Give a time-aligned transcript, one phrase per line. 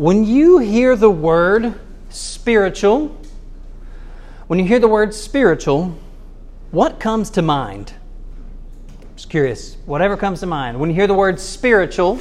[0.00, 1.74] When you hear the word
[2.08, 3.14] spiritual,
[4.46, 5.94] when you hear the word spiritual,
[6.70, 7.92] what comes to mind?
[9.14, 9.76] Just curious.
[9.84, 10.80] Whatever comes to mind.
[10.80, 12.16] When you hear the word spiritual,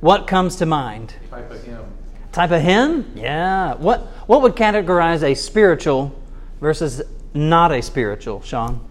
[0.00, 1.14] what comes to mind?
[1.30, 1.86] Type of hymn.
[2.30, 3.10] Type of hymn?
[3.14, 3.72] Yeah.
[3.76, 6.14] What what would categorize a spiritual
[6.60, 7.00] versus
[7.32, 8.86] not a spiritual, Sean?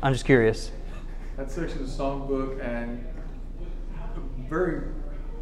[0.00, 0.70] I'm just curious.
[1.36, 3.04] That section of the songbook and
[4.48, 4.92] very,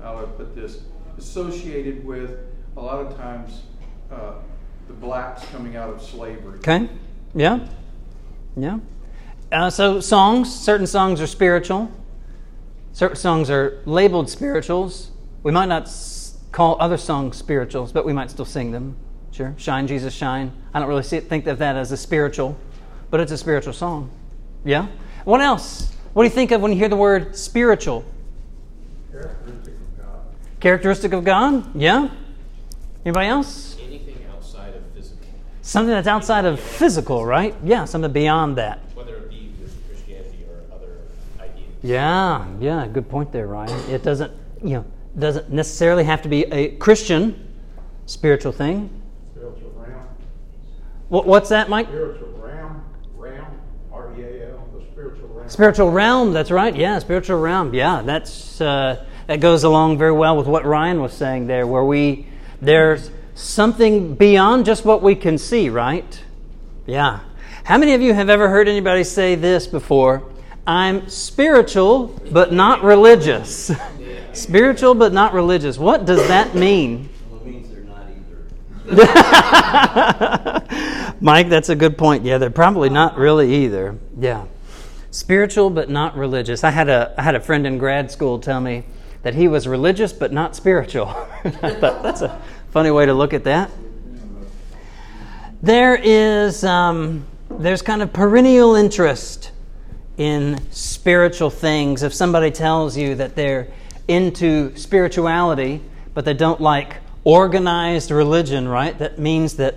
[0.01, 0.80] how would I put this,
[1.23, 2.39] associated with
[2.76, 3.62] a lot of times
[4.11, 4.35] uh,
[4.89, 6.58] the blacks coming out of slavery.
[6.58, 6.89] Okay.
[7.35, 7.67] Yeah.
[8.57, 8.81] Yeah.
[9.50, 11.90] Uh, so songs, certain songs are spiritual.
[12.93, 15.11] Certain songs are labeled spirituals.
[15.43, 18.96] We might not s- call other songs spirituals, but we might still sing them.
[19.31, 19.54] Sure.
[19.57, 20.53] Shine, Jesus, shine.
[20.75, 22.57] I don't really see it, think of that as a spiritual,
[23.11, 24.11] but it's a spiritual song.
[24.64, 24.89] Yeah?
[25.25, 25.95] What else?
[26.12, 28.04] What do you think of when you hear the word spiritual?
[29.11, 29.61] Characteristic of God.
[30.62, 31.75] Characteristic of God?
[31.75, 32.08] Yeah?
[33.05, 33.77] Anybody else?
[33.83, 35.27] anything outside of physical,
[35.61, 37.56] Something that's outside of physical, right?
[37.64, 38.78] Yeah, something beyond that.
[38.95, 40.98] whether it be with Christianity or other
[41.41, 41.67] ideas.
[41.83, 43.91] Yeah, yeah, good point there, Ryan.
[43.91, 44.84] It doesn't, you know,
[45.19, 47.55] doesn't necessarily have to be a Christian
[48.06, 48.89] spiritual thing.
[49.34, 50.06] Spiritual realm.
[51.09, 51.89] What, what's that, Mike?
[51.89, 52.84] Spiritual realm.
[53.17, 53.47] Realm.
[53.92, 54.69] R E A L.
[54.78, 55.48] The spiritual realm.
[55.48, 56.33] Spiritual realm.
[56.33, 56.77] That's right.
[56.77, 57.75] Yeah, spiritual realm.
[57.75, 61.84] Yeah, that's uh, that goes along very well with what Ryan was saying there, where
[61.84, 62.27] we
[62.61, 66.23] there's something beyond just what we can see, right?
[66.87, 67.20] Yeah.
[67.65, 70.23] How many of you have ever heard anybody say this before?
[70.67, 73.70] I'm spiritual but not religious.
[74.33, 75.78] spiritual but not religious.
[75.78, 77.09] What does that mean?
[77.33, 78.06] It means they're not
[80.61, 81.17] either.
[81.20, 82.25] Mike, that's a good point.
[82.25, 83.98] Yeah, they're probably not really either.
[84.19, 84.47] Yeah.
[85.11, 86.65] Spiritual but not religious.
[86.65, 88.84] I had a I had a friend in grad school tell me
[89.23, 91.09] that he was religious but not spiritual.
[91.45, 93.70] I thought that's a funny way to look at that.
[95.62, 99.53] There is um, there's kind of perennial interest
[100.16, 102.03] in spiritual things.
[102.03, 103.69] If somebody tells you that they're
[104.09, 105.81] into spirituality,
[106.15, 108.99] but they don't like organized religion, right?
[108.99, 109.77] That means that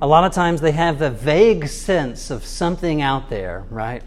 [0.00, 4.02] a lot of times they have the vague sense of something out there, right?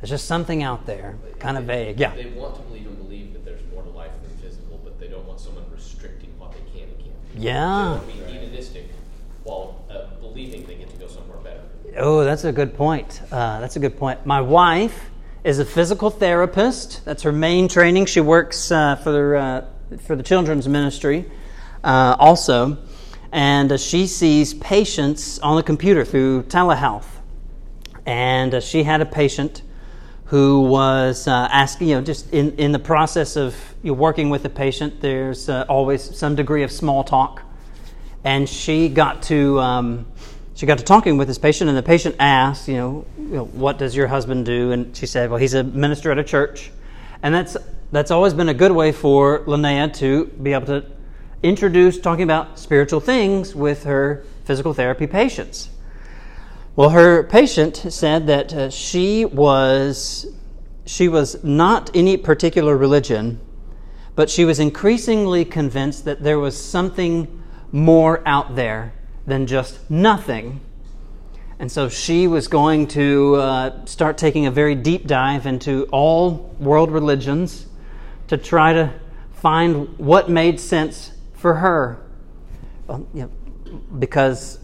[0.00, 2.00] There's just something out there, kind of vague.
[2.00, 2.14] Yeah.
[2.14, 5.08] They want to believe and believe that there's more to life than physical, but they
[5.08, 7.23] don't want someone restricting what they can and can't do.
[7.36, 7.54] Yeah.
[7.54, 8.88] They want to be hedonistic
[9.42, 11.60] while uh, believing they get to go somewhere better.
[11.96, 13.20] Oh, that's a good point.
[13.30, 14.24] Uh, that's a good point.
[14.24, 15.10] My wife
[15.42, 17.04] is a physical therapist.
[17.04, 18.06] That's her main training.
[18.06, 21.30] She works uh, for the uh, for the children's ministry
[21.84, 22.78] uh, also,
[23.30, 27.06] and uh, she sees patients on the computer through telehealth.
[28.06, 29.62] And uh, she had a patient
[30.26, 34.30] who was uh, asking, you know, just in, in the process of you know, working
[34.30, 37.42] with the patient, there's uh, always some degree of small talk
[38.24, 40.06] and she got to um,
[40.54, 43.44] she got to talking with this patient, and the patient asked, you know, you know,
[43.44, 44.72] what does your husband do?
[44.72, 46.72] And she said, well, he's a minister at a church,
[47.22, 47.56] and that's
[47.92, 50.84] that's always been a good way for Linnea to be able to
[51.42, 55.68] introduce talking about spiritual things with her physical therapy patients.
[56.76, 60.26] Well, her patient said that uh, she was
[60.84, 63.40] she was not any particular religion,
[64.16, 68.92] but she was increasingly convinced that there was something more out there
[69.24, 70.60] than just nothing.
[71.60, 76.54] And so she was going to uh, start taking a very deep dive into all
[76.58, 77.66] world religions
[78.26, 78.92] to try to
[79.30, 82.02] find what made sense for her.
[82.88, 84.58] Well, you know, because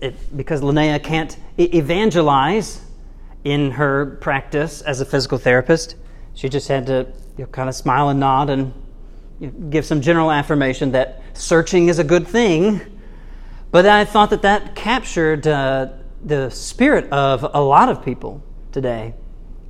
[0.00, 2.80] it, because Linnea can't evangelize
[3.44, 5.96] in her practice as a physical therapist,
[6.34, 8.72] she just had to you know, kind of smile and nod and
[9.40, 12.80] you know, give some general affirmation that searching is a good thing.
[13.70, 15.88] But I thought that that captured uh,
[16.24, 18.42] the spirit of a lot of people
[18.72, 19.14] today.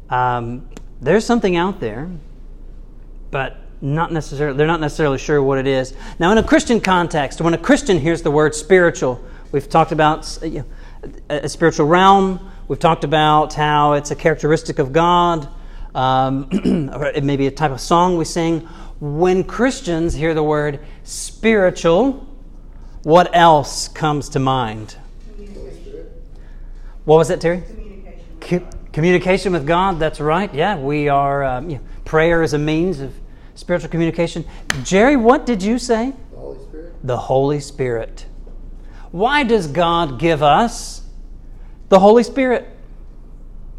[0.09, 0.69] Um,
[1.01, 2.11] there's something out there,
[3.31, 5.95] but not necessarily they're not necessarily sure what it is.
[6.19, 9.23] Now, in a Christian context, when a Christian hears the word spiritual,
[9.53, 10.65] we've talked about you know,
[11.29, 12.51] a spiritual realm.
[12.69, 15.49] We've talked about how it's a characteristic of God.
[15.95, 18.61] Um, or it may be a type of song we sing.
[19.01, 22.27] When Christians hear the word spiritual,
[23.03, 24.97] what else comes to mind?
[27.05, 27.63] What was that, Terry?
[28.41, 29.99] Co- communication with God.
[29.99, 30.53] That's right.
[30.53, 31.43] Yeah, we are.
[31.43, 33.15] Um, yeah, prayer is a means of
[33.55, 34.45] spiritual communication.
[34.85, 36.13] Jerry, what did you say?
[36.31, 36.95] The Holy Spirit.
[37.03, 38.27] The Holy Spirit.
[39.11, 41.03] Why does God give us
[41.89, 42.69] the Holy Spirit?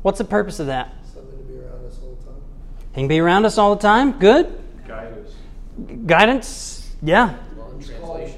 [0.01, 0.93] What's the purpose of that?
[1.13, 2.41] Something to be around us all the time.
[2.93, 4.19] He can be around us all the time.
[4.19, 4.59] Good.
[4.87, 5.33] Guide us.
[6.05, 6.95] Guidance.
[7.01, 7.37] Yeah.
[7.77, 8.33] He's calling,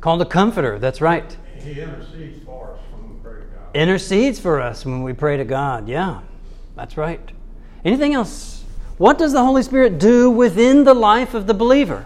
[0.00, 1.34] Called a comforter, that's right.
[1.56, 3.74] He intercedes for us when we pray to God.
[3.74, 5.88] Intercedes for us when we pray to God.
[5.88, 6.20] Yeah,
[6.76, 7.20] that's right.
[7.86, 8.64] Anything else?
[8.98, 12.04] What does the Holy Spirit do within the life of the believer?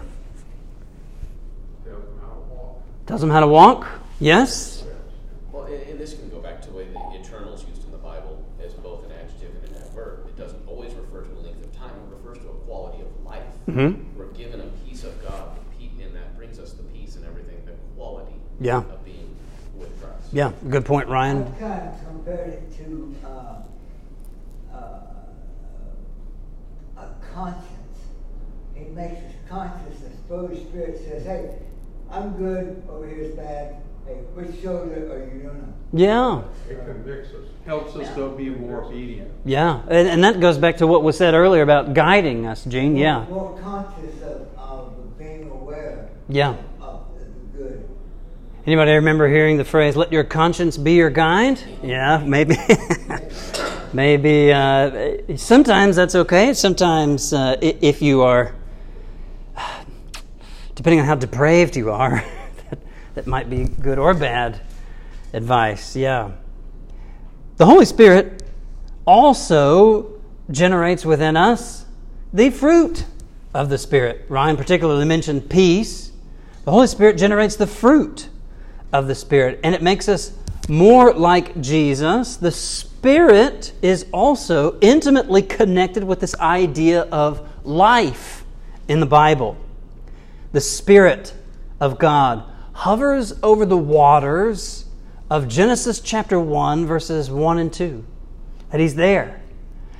[1.83, 2.83] Tells them how to walk.
[3.09, 3.87] Tells them how to walk?
[4.19, 4.83] Yes?
[5.51, 7.91] Well, and, and this can go back to the way the eternal is used in
[7.91, 10.27] the Bible as both an adjective and an adverb.
[10.27, 13.07] It doesn't always refer to a length of time, it refers to a quality of
[13.25, 13.41] life.
[13.67, 14.15] Mhm.
[14.15, 17.71] We're given a peace of God, and that brings us the peace and everything, the
[17.97, 18.77] quality Yeah.
[18.77, 19.35] of being
[19.75, 20.31] with Christ.
[20.31, 21.47] Yeah, good point, Ryan.
[21.47, 23.55] I've kind of compared it to uh,
[24.71, 24.99] uh,
[26.95, 27.65] a conscience.
[28.75, 29.97] He makes us conscious.
[30.29, 31.55] The Holy Spirit says, "Hey,
[32.11, 32.81] I'm good.
[32.89, 33.75] Over here's bad.
[34.07, 37.45] Hey, which shoulder are you doing?" Yeah, It convicts us.
[37.65, 39.31] Helps us to be more obedient.
[39.45, 39.81] yeah.
[39.87, 42.95] And, and that goes back to what was said earlier about guiding us, Gene.
[42.95, 43.25] Yeah.
[43.29, 46.09] More conscious of, of being aware.
[46.27, 46.55] Yeah.
[46.81, 47.89] Of the good.
[48.65, 51.59] Anybody remember hearing the phrase, let your conscience be your guide?
[51.83, 52.55] Yeah, maybe.
[53.93, 54.51] maybe.
[54.51, 56.53] Uh, sometimes that's okay.
[56.53, 58.53] Sometimes, uh, if you are,
[60.79, 62.23] depending on how depraved you are,
[62.69, 62.79] that,
[63.13, 64.61] that might be good or bad
[65.33, 65.93] advice.
[65.93, 66.31] Yeah.
[67.57, 68.43] The Holy Spirit
[69.05, 71.83] also generates within us
[72.31, 73.03] the fruit
[73.53, 74.25] of the Spirit.
[74.29, 76.13] Ryan particularly mentioned peace.
[76.63, 78.29] The Holy Spirit generates the fruit
[78.93, 80.31] of the Spirit, and it makes us
[80.69, 82.37] more like Jesus.
[82.37, 88.45] The Spirit is also intimately connected with this idea of life
[88.87, 89.57] in the Bible.
[90.51, 91.33] The Spirit
[91.79, 92.43] of God
[92.73, 94.85] hovers over the waters
[95.29, 98.03] of Genesis chapter 1, verses 1 and 2.
[98.71, 99.41] That He's there.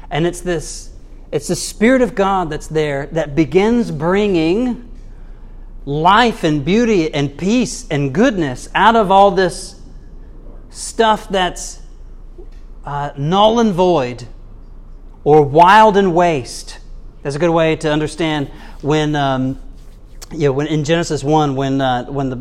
[0.10, 0.92] And it's this,
[1.32, 4.90] it's the Spirit of God that's there that begins bringing
[5.86, 9.80] life and beauty and peace and goodness out of all this
[10.70, 11.80] stuff that's
[12.86, 14.28] uh, null and void
[15.24, 16.80] or wild and waste.
[17.22, 18.48] That's a good way to understand
[18.82, 19.62] when, um,
[20.32, 22.38] you know, when in Genesis one, when uh, when the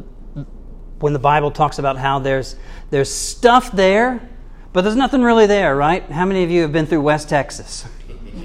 [1.00, 2.56] when the Bible talks about how there's
[2.90, 4.29] there's stuff there,
[4.73, 6.02] but there's nothing really there, right?
[6.11, 7.87] How many of you have been through West Texas?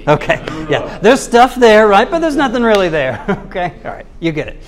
[0.08, 2.10] Okay, yeah, there's stuff there, right?
[2.10, 3.24] But there's nothing really there.
[3.46, 4.62] Okay, all right, you get it.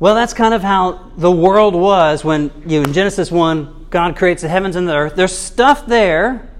[0.00, 4.16] Well, that's kind of how the world was when you know, in Genesis one, God
[4.16, 5.14] creates the heavens and the earth.
[5.14, 6.50] There's stuff there,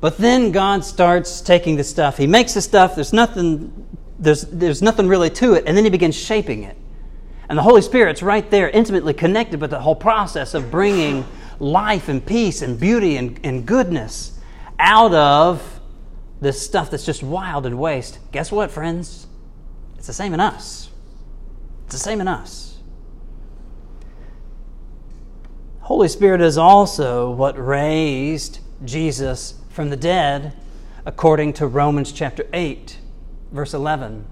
[0.00, 2.18] but then God starts taking the stuff.
[2.18, 2.94] He makes the stuff.
[2.94, 3.86] There's nothing.
[4.22, 6.76] There's there's nothing really to it, and then He begins shaping it.
[7.48, 11.26] And the Holy Spirit's right there, intimately connected with the whole process of bringing
[11.58, 14.38] life and peace and beauty and, and goodness
[14.78, 15.80] out of
[16.40, 18.18] this stuff that's just wild and waste.
[18.32, 19.26] Guess what, friends?
[19.96, 20.90] It's the same in us.
[21.84, 22.78] It's the same in us.
[25.80, 30.54] Holy Spirit is also what raised Jesus from the dead,
[31.04, 32.98] according to Romans chapter 8,
[33.52, 34.24] verse 11.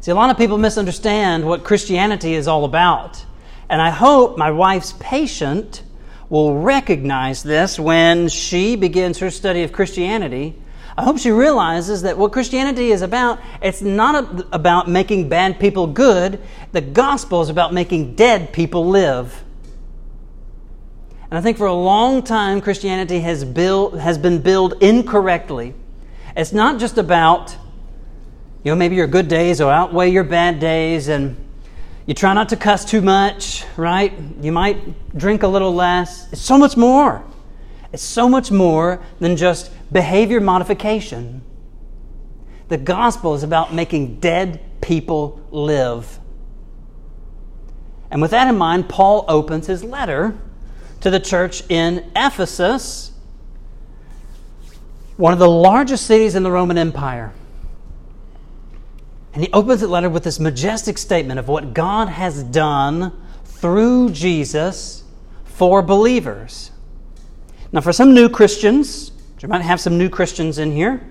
[0.00, 3.24] See, a lot of people misunderstand what Christianity is all about.
[3.68, 5.82] And I hope my wife's patient
[6.30, 10.54] will recognize this when she begins her study of Christianity.
[10.96, 15.86] I hope she realizes that what Christianity is about, it's not about making bad people
[15.86, 16.40] good.
[16.72, 19.44] The gospel is about making dead people live.
[21.30, 25.74] And I think for a long time, Christianity has, built, has been billed incorrectly.
[26.36, 27.56] It's not just about,
[28.68, 31.42] you know, maybe your good days will outweigh your bad days, and
[32.04, 34.12] you try not to cuss too much, right?
[34.42, 36.30] You might drink a little less.
[36.34, 37.24] It's so much more.
[37.94, 41.40] It's so much more than just behavior modification.
[42.68, 46.18] The gospel is about making dead people live.
[48.10, 50.36] And with that in mind, Paul opens his letter
[51.00, 53.12] to the church in Ephesus,
[55.16, 57.32] one of the largest cities in the Roman Empire.
[59.32, 63.12] And he opens the letter with this majestic statement of what God has done
[63.44, 65.04] through Jesus
[65.44, 66.70] for believers.
[67.72, 71.06] Now, for some new Christians, you might have some new Christians in here,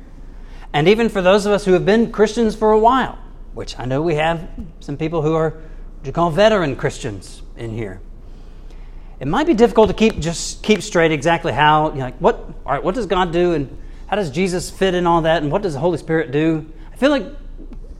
[0.73, 3.17] and even for those of us who have been Christians for a while,
[3.53, 7.71] which I know we have some people who are what you call veteran Christians in
[7.71, 8.01] here
[9.19, 12.35] it might be difficult to keep just keep straight exactly how you know, like what
[12.65, 15.51] all right what does god do and how does jesus fit in all that and
[15.51, 17.25] what does the holy spirit do i feel like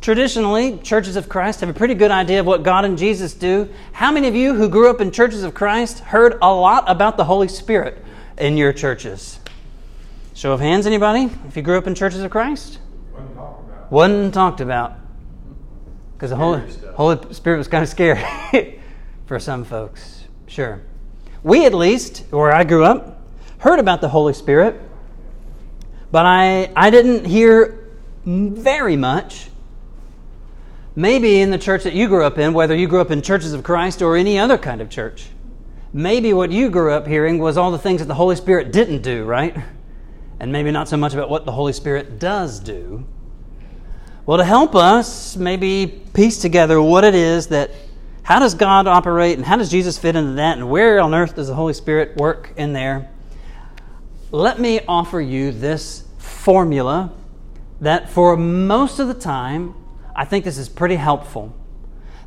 [0.01, 3.67] traditionally churches of christ have a pretty good idea of what god and jesus do
[3.93, 7.17] how many of you who grew up in churches of christ heard a lot about
[7.17, 8.03] the holy spirit
[8.37, 9.39] in your churches
[10.33, 12.79] show of hands anybody if you grew up in churches of christ
[13.11, 13.91] Wasn't talked about.
[13.91, 14.93] wasn't talked about
[16.13, 16.61] because the holy,
[16.95, 18.23] holy spirit was kind of scary
[19.27, 20.23] for some folks.
[20.47, 20.81] Sure.
[21.43, 23.21] We, at least, where I grew up,
[23.59, 24.81] heard about the Holy Spirit,
[26.11, 27.87] but I, I didn't hear
[28.25, 29.49] very much.
[30.97, 33.53] Maybe in the church that you grew up in, whether you grew up in churches
[33.53, 35.27] of Christ or any other kind of church,
[35.93, 39.03] maybe what you grew up hearing was all the things that the Holy Spirit didn't
[39.03, 39.55] do, right?
[40.39, 43.05] And maybe not so much about what the Holy Spirit does do.
[44.25, 47.69] Well, to help us maybe piece together what it is that,
[48.23, 51.35] how does God operate and how does Jesus fit into that and where on earth
[51.35, 53.07] does the Holy Spirit work in there,
[54.31, 57.13] let me offer you this formula
[57.81, 59.75] that for most of the time,
[60.17, 61.55] I think this is pretty helpful.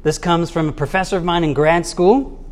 [0.02, 2.42] This comes from a professor of mine in grad school,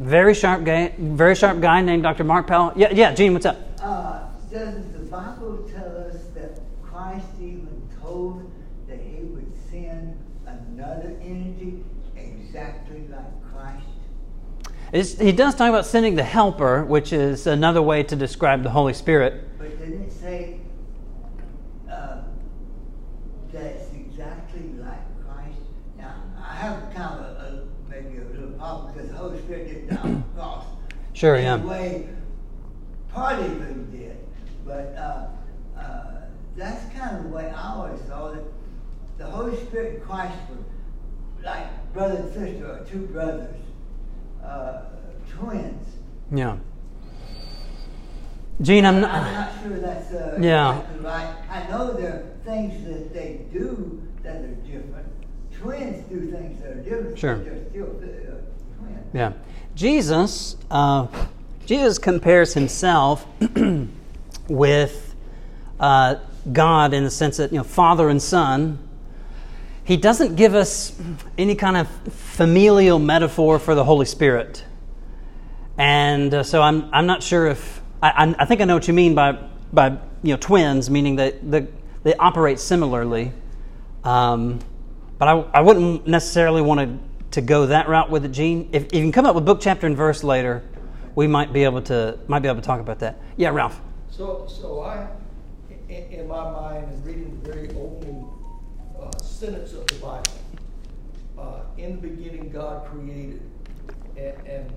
[0.00, 2.24] very sharp guy, very sharp guy named Dr.
[2.24, 2.72] Mark Powell.
[2.74, 3.58] Yeah, yeah, Gene, what's up?
[3.80, 4.20] Uh,
[4.50, 8.50] does the Bible tell us that Christ even told
[8.88, 11.84] that he would send another entity
[12.16, 13.86] exactly like Christ?
[14.92, 18.70] It's, he does talk about sending the helper, which is another way to describe the
[18.70, 19.58] Holy Spirit.
[19.58, 20.60] But didn't it say
[21.88, 22.22] uh,
[23.52, 25.60] that it's exactly like Christ?
[25.96, 29.68] Now, I have kind of a, a maybe a little problem because the Holy Spirit
[29.68, 30.64] didn't die on the cross.
[31.20, 31.58] Sure, yeah.
[31.58, 32.08] the way
[33.12, 34.16] partly of him did.
[34.64, 36.22] But uh, uh,
[36.56, 38.42] that's kind of the way I always saw it.
[39.18, 43.54] The Holy Spirit and Christ were like brother and sister, or two brothers,
[44.42, 44.84] uh,
[45.30, 45.86] twins.
[46.32, 46.56] Yeah.
[48.62, 49.62] Gene, I'm not, I'm not.
[49.62, 50.78] sure that's uh, Yeah.
[50.78, 51.34] exactly right.
[51.50, 55.06] I know there are things that they do that are different.
[55.52, 57.18] Twins do things that are different.
[57.18, 57.36] Sure.
[57.36, 59.06] But they're still uh, twins.
[59.12, 59.32] Yeah.
[59.80, 61.06] Jesus, uh,
[61.64, 63.26] Jesus compares himself
[64.48, 65.14] with
[65.80, 66.16] uh,
[66.52, 68.78] God in the sense that, you know, father and son.
[69.82, 70.94] He doesn't give us
[71.38, 74.62] any kind of familial metaphor for the Holy Spirit.
[75.78, 78.92] And uh, so I'm, I'm not sure if, I, I, think I know what you
[78.92, 79.32] mean by,
[79.72, 81.66] by you know, twins, meaning that the,
[82.02, 83.32] they operate similarly.
[84.04, 84.58] Um,
[85.16, 88.68] but I, I wouldn't necessarily want to, to go that route with it, Gene.
[88.72, 90.62] If, if you can come up with book, chapter, and verse later,
[91.14, 93.20] we might be able to might be able to talk about that.
[93.36, 93.80] Yeah, Ralph.
[94.10, 95.06] So, so I,
[95.88, 98.28] in, in my mind, and reading the very opening
[99.00, 100.32] uh, sentence of the Bible,
[101.38, 103.42] uh, in the beginning God created,
[104.16, 104.72] and, and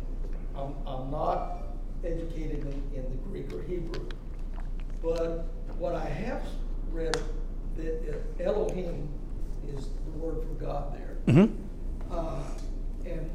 [0.56, 1.64] I'm, I'm not
[2.04, 4.08] educated in, in the Greek or Hebrew,
[5.02, 5.46] but
[5.78, 6.44] what I have
[6.92, 7.18] read
[7.78, 9.10] that uh, Elohim
[9.76, 11.18] is the word for God there.
[11.28, 11.64] Mm-hmm.
[12.12, 12.44] Uh,
[13.06, 13.30] and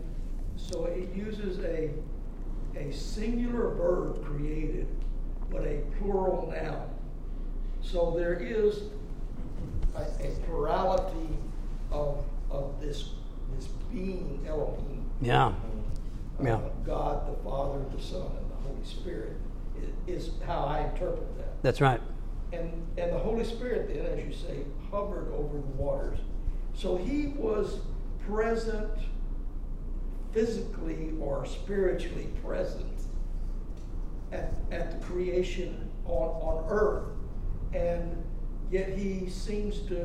[0.57, 1.91] so it uses a,
[2.77, 4.87] a singular verb created,
[6.13, 6.89] plural noun.
[7.83, 8.83] So there is
[9.95, 11.37] a, a plurality
[11.93, 13.11] of, of this,
[13.55, 15.05] this being Elohim.
[15.21, 15.47] Yeah.
[15.47, 15.53] Uh,
[16.43, 16.61] Yeah.
[16.87, 19.37] God, the Father, the Son, and the Holy Spirit
[19.77, 21.63] i- is how I interpret that.
[21.63, 22.01] That's right.
[22.53, 26.19] And, and the Holy Spirit then, as you say, hovered over the waters.
[26.75, 27.81] So he was
[28.27, 28.91] present
[30.33, 32.87] physically or spiritually present
[34.33, 37.05] at, at the creation on, on earth.
[37.75, 38.23] And
[38.71, 39.97] yet he seems to,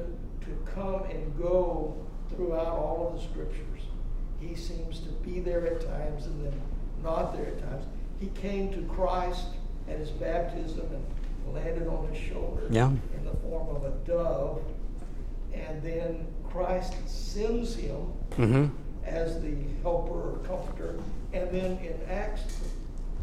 [0.42, 1.96] to come and go
[2.30, 3.82] throughout all of the scriptures.
[4.40, 6.60] He seems to be there at times and then
[7.04, 7.86] not there at times.
[8.20, 9.48] He came to Christ
[9.90, 12.88] at his baptism and landed on his shoulder Yeah.
[13.18, 14.62] in the form of a dove.
[15.54, 18.66] And then Christ sends him Mm-hmm.
[19.06, 21.00] as the helper or comforter.
[21.34, 22.42] And then in Acts,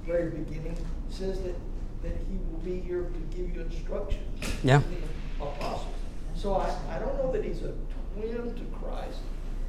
[0.05, 0.77] the very beginning,
[1.09, 1.55] says that,
[2.03, 4.55] that he will be here to give you instructions.
[4.63, 4.83] Yeah.
[5.39, 5.95] The apostles.
[6.35, 7.75] So I, I don't know that he's a
[8.15, 9.19] twin to Christ,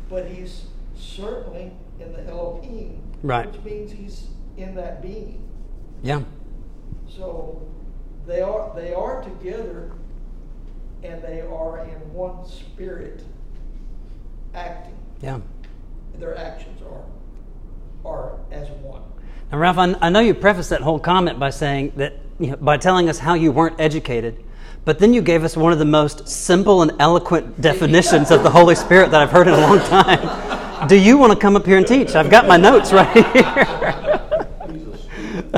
[0.09, 3.01] but he's certainly in the Elohim.
[3.23, 3.51] Right.
[3.51, 5.47] Which means he's in that being.
[6.01, 6.21] Yeah.
[7.07, 7.67] So
[8.25, 9.91] they are they are together
[11.03, 13.23] and they are in one spirit
[14.53, 14.97] acting.
[15.21, 15.39] Yeah.
[16.17, 17.03] Their actions are
[18.09, 19.03] are as one.
[19.51, 22.55] Now, Ralph, I, I know you prefaced that whole comment by saying that, you know,
[22.57, 24.43] by telling us how you weren't educated,
[24.83, 28.49] but then you gave us one of the most simple and eloquent definitions of the
[28.49, 30.87] Holy Spirit that I've heard in a long time.
[30.87, 32.15] Do you want to come up here and teach?
[32.15, 34.17] I've got my notes right here.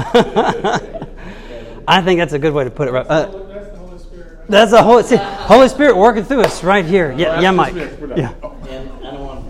[1.88, 2.92] I think that's a good way to put it.
[2.92, 3.06] Right.
[3.08, 4.48] Uh, That's the Holy Spirit.
[4.50, 7.12] that's the Holy, see, Holy Spirit working through us right here.
[7.18, 7.75] Yeah, yeah, Mike.
[7.75, 8.34] Yeah.
[8.70, 9.46] And I don't want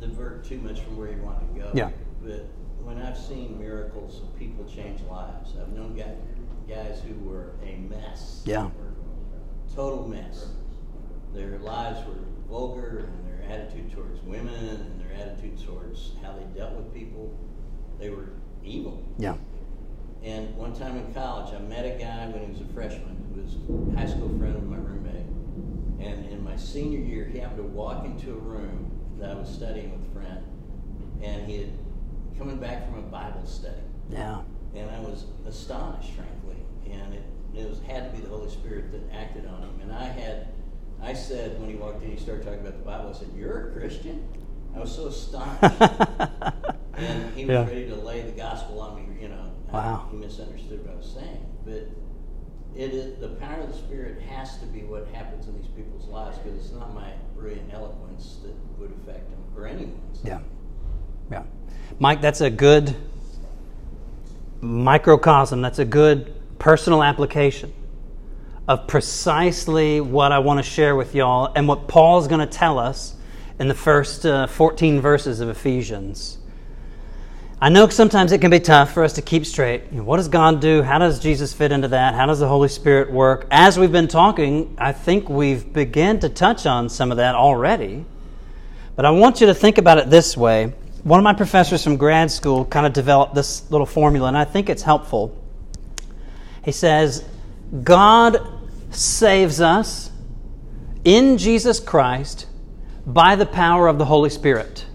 [0.00, 1.70] to divert too much from where you want to go.
[1.74, 1.90] Yeah.
[2.22, 2.46] But
[2.82, 6.16] when I've seen miracles of people change lives, I've known guys,
[6.68, 8.31] guys who were a mess.
[8.44, 8.70] Yeah.
[9.74, 10.46] Total mess.
[11.34, 12.18] Their lives were
[12.48, 17.32] vulgar, and their attitude towards women, and their attitude towards how they dealt with people.
[17.98, 18.30] They were
[18.64, 19.02] evil.
[19.18, 19.36] Yeah.
[20.22, 23.42] And one time in college, I met a guy when he was a freshman who
[23.42, 25.26] was a high school friend of my roommate.
[26.00, 29.48] And in my senior year, he happened to walk into a room that I was
[29.48, 30.44] studying with a friend.
[31.22, 31.70] And he had
[32.38, 33.82] coming back from a Bible study.
[34.10, 34.42] Yeah.
[34.74, 36.56] And I was astonished, frankly.
[36.90, 37.22] And it,
[37.54, 39.80] it was, had to be the Holy Spirit that acted on him.
[39.82, 40.48] And I had,
[41.02, 43.68] I said, when he walked in, he started talking about the Bible, I said, You're
[43.70, 44.26] a Christian?
[44.74, 45.80] I was so astonished.
[46.94, 47.66] and he was Yeah.
[47.66, 49.50] ready to lay the gospel on me, you know.
[49.70, 50.08] I- Wow.
[50.10, 51.46] he misunderstood what I was saying.
[51.64, 51.88] But
[52.74, 56.06] it is, the power of the Spirit has to be what happens in these people's
[56.08, 60.20] lives because it's not my brilliant eloquence that would affect them or anyone's.
[60.24, 60.40] Yeah.
[61.30, 61.42] Yeah.
[61.98, 62.96] Mike, that's a good
[64.60, 65.60] microcosm.
[65.60, 66.32] That's a good
[66.62, 67.72] personal application
[68.68, 72.78] of precisely what I want to share with y'all and what Paul's going to tell
[72.78, 73.16] us
[73.58, 76.38] in the first uh, 14 verses of Ephesians.
[77.60, 79.82] I know sometimes it can be tough for us to keep straight.
[79.90, 80.82] You know, what does God do?
[80.82, 82.14] How does Jesus fit into that?
[82.14, 83.48] How does the Holy Spirit work?
[83.50, 88.04] As we've been talking, I think we've begun to touch on some of that already.
[88.94, 90.72] But I want you to think about it this way.
[91.02, 94.44] One of my professors from grad school kind of developed this little formula, and I
[94.44, 95.41] think it's helpful.
[96.64, 97.24] He says,
[97.82, 98.38] God
[98.90, 100.10] saves us
[101.04, 102.46] in Jesus Christ
[103.06, 104.86] by the power of the Holy Spirit.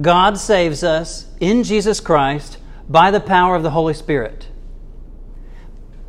[0.00, 4.48] God saves us in Jesus Christ by the power of the Holy Spirit.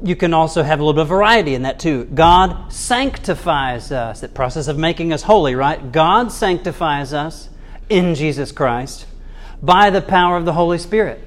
[0.03, 2.05] You can also have a little bit of variety in that too.
[2.05, 5.91] God sanctifies us, that process of making us holy, right?
[5.91, 7.49] God sanctifies us
[7.89, 9.05] in Jesus Christ
[9.61, 11.21] by the power of the Holy Spirit.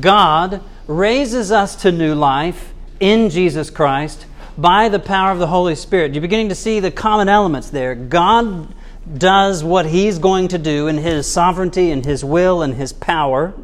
[0.00, 5.74] God raises us to new life in Jesus Christ by the power of the Holy
[5.74, 6.14] Spirit.
[6.14, 7.94] You're beginning to see the common elements there.
[7.94, 8.72] God
[9.18, 13.54] does what He's going to do in His sovereignty and His will and His power.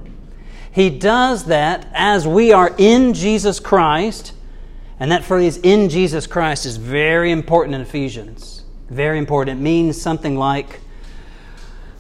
[0.73, 4.33] He does that as we are in Jesus Christ.
[4.99, 8.65] And that phrase, in Jesus Christ, is very important in Ephesians.
[8.91, 9.59] Very important.
[9.59, 10.81] It means something like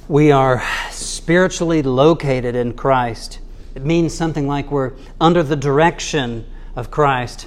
[0.07, 3.39] we are spiritually located in Christ.
[3.75, 6.45] It means something like we're under the direction
[6.81, 7.47] of Christ.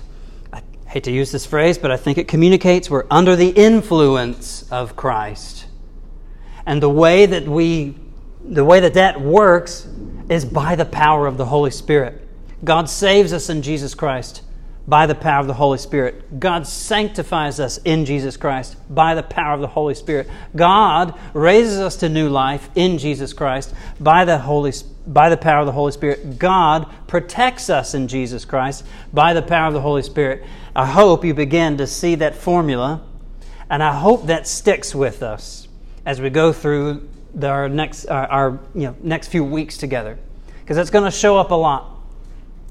[0.54, 4.64] I hate to use this phrase, but I think it communicates we're under the influence
[4.72, 5.66] of Christ.
[6.66, 7.96] And the way that we
[8.46, 9.88] the way that that works
[10.30, 12.22] is by the power of the Holy Spirit.
[12.64, 14.42] God saves us in Jesus Christ
[14.86, 16.40] by the power of the Holy Spirit.
[16.42, 20.30] God sanctifies us in Jesus Christ by the power of the Holy Spirit.
[20.56, 24.74] God raises us to new life in Jesus Christ by the Holy
[25.06, 26.40] by the power of the Holy Spirit.
[26.40, 30.44] God protects us in Jesus Christ by the power of the Holy Spirit.
[30.76, 33.02] I hope you begin to see that formula
[33.70, 35.68] and I hope that sticks with us
[36.06, 40.18] as we go through the, our next our, our you know next few weeks together
[40.62, 41.94] because that's going to show up a lot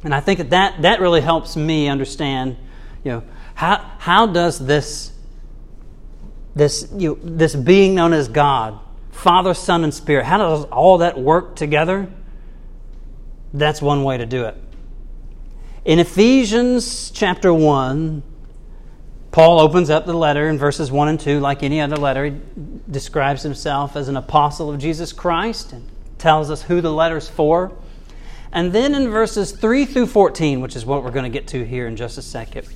[0.05, 2.57] and I think that, that that really helps me understand,
[3.05, 3.23] you know,
[3.55, 5.12] how, how does this,
[6.55, 10.99] this, you know, this being known as God, Father, Son, and Spirit, how does all
[10.99, 12.11] that work together?
[13.54, 14.56] That's one way to do it.
[15.84, 18.22] In Ephesians chapter 1,
[19.32, 22.26] Paul opens up the letter in verses 1 and 2 like any other letter.
[22.26, 22.36] He
[22.90, 25.88] describes himself as an apostle of Jesus Christ and
[26.18, 27.72] tells us who the letter's for.
[28.52, 31.64] And then in verses 3 through 14, which is what we're going to get to
[31.64, 32.68] here in just a second,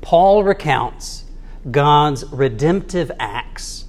[0.00, 1.24] Paul recounts
[1.70, 3.84] God's redemptive acts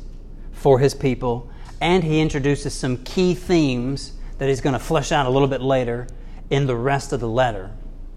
[0.52, 5.28] for his people, and he introduces some key themes that he's going to flesh out
[5.28, 6.08] a little bit later
[6.50, 7.72] in the rest of the letter.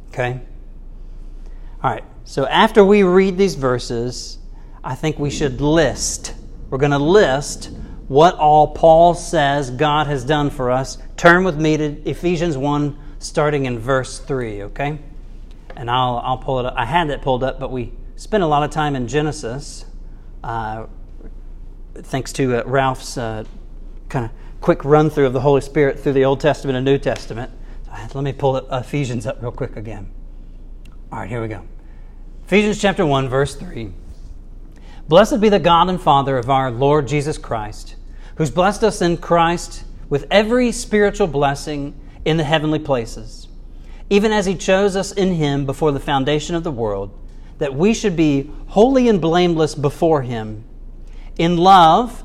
[0.09, 0.41] Okay?
[1.83, 4.39] All right, so after we read these verses,
[4.83, 6.35] I think we should list.
[6.71, 7.71] We're going to list
[8.09, 10.99] what all Paul says God has done for us.
[11.17, 14.99] Turn with me to Ephesians 1, starting in verse 3, okay?
[15.77, 16.75] And I'll, I'll pull it up.
[16.77, 19.85] I had that pulled up, but we spent a lot of time in Genesis,
[20.45, 20.87] uh,
[21.95, 23.45] thanks to uh, Ralph's uh,
[24.09, 24.31] kind of
[24.63, 27.51] quick run through of the Holy Spirit through the Old Testament and New Testament.
[28.15, 30.11] Let me pull Ephesians up real quick again.
[31.11, 31.63] All right, here we go.
[32.47, 33.93] Ephesians chapter 1, verse 3.
[35.09, 37.97] Blessed be the God and Father of our Lord Jesus Christ,
[38.37, 43.49] who's blessed us in Christ with every spiritual blessing in the heavenly places,
[44.09, 47.19] even as he chose us in him before the foundation of the world,
[47.59, 50.65] that we should be holy and blameless before him.
[51.37, 52.25] In love,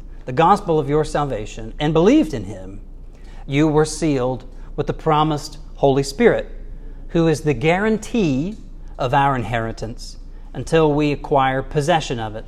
[0.31, 2.79] the gospel of your salvation, and believed in him,
[3.45, 4.45] you were sealed
[4.77, 6.47] with the promised Holy Spirit,
[7.09, 8.55] who is the guarantee
[8.97, 10.19] of our inheritance
[10.53, 12.45] until we acquire possession of it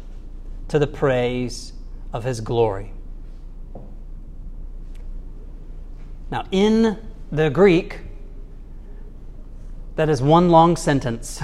[0.69, 1.73] to the praise
[2.13, 2.93] of his glory.
[6.31, 6.97] Now, in
[7.33, 7.99] the Greek,
[9.97, 11.41] that is one long sentence.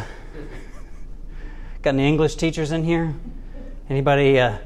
[1.82, 3.14] Got any English teachers in here?
[3.90, 4.60] Anybody uh,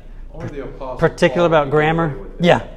[0.98, 2.06] particular about grammar?
[2.06, 2.46] away with it.
[2.46, 2.68] Yeah,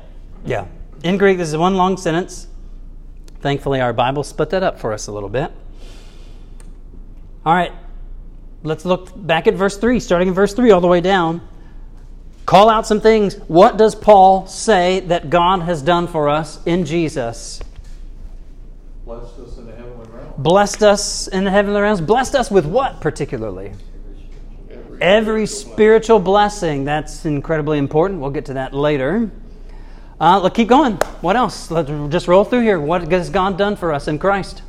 [0.44, 0.66] yeah.
[1.02, 2.48] In Greek, this is one long sentence.
[3.40, 5.52] Thankfully, our Bible split that up for us a little bit.
[7.44, 7.72] All right,
[8.62, 11.46] let's look back at verse 3, starting in verse 3 all the way down.
[12.44, 13.36] Call out some things.
[13.48, 17.60] What does Paul say that God has done for us in Jesus?
[19.04, 20.34] Blessed us in the heavenly realm.
[20.38, 22.00] Blessed us in the heavenly realms.
[22.00, 23.72] Blessed us with what particularly?
[25.06, 26.82] Every spiritual blessing.
[26.84, 28.20] That's incredibly important.
[28.20, 29.30] We'll get to that later.
[30.20, 30.94] Uh, let's keep going.
[31.20, 31.70] What else?
[31.70, 32.80] Let's just roll through here.
[32.80, 34.62] What has God done for us in Christ?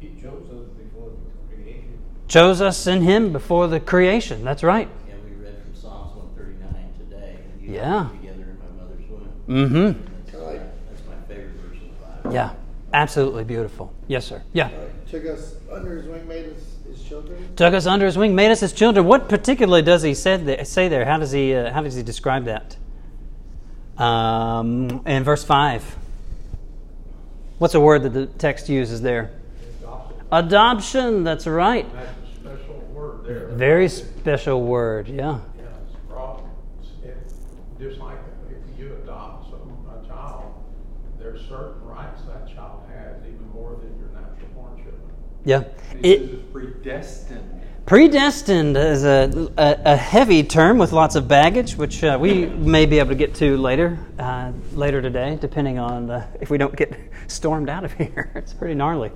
[0.00, 1.98] He chose us before the creation.
[2.26, 4.44] Chose us in Him before the creation.
[4.44, 4.88] That's right.
[5.06, 7.36] Yeah, we read from Psalms 139 today.
[7.60, 8.08] You Yeah.
[8.18, 9.28] together in my mother's womb.
[9.46, 10.10] Mm-hmm.
[10.24, 10.52] That's, my-
[10.88, 12.32] that's my favorite verse of the Bible.
[12.34, 12.54] Yeah.
[12.94, 13.92] Absolutely beautiful.
[14.08, 14.42] Yes, sir.
[14.54, 14.70] Yeah.
[15.10, 17.56] took us under his wing, made us his children.
[17.56, 19.06] Took us under His wing, made us His children.
[19.06, 21.04] What particularly does He said there, say there?
[21.04, 22.76] How does He uh, How does He describe that?
[23.96, 25.84] Um, in verse five.
[27.58, 29.32] What's a word that the text uses there?
[29.82, 30.16] Adopted.
[30.32, 31.24] Adoption.
[31.24, 31.86] That's right.
[31.92, 33.48] That's a special word there.
[33.48, 35.08] Very special word.
[35.08, 35.40] Yeah.
[35.58, 35.64] Yeah,
[36.80, 37.18] it's it,
[37.78, 38.16] just like
[38.48, 40.54] if you adopt some, a child,
[41.18, 45.10] there's certain rights that child has, even more than your natural born children.
[45.44, 45.64] Yeah.
[45.90, 47.62] And he says It, predestined.
[47.86, 52.86] predestined is a, a, a heavy term with lots of baggage, which uh, we may
[52.86, 56.76] be able to get to later, uh, later today, depending on uh, if we don't
[56.76, 58.30] get stormed out of here.
[58.34, 59.10] it's pretty gnarly.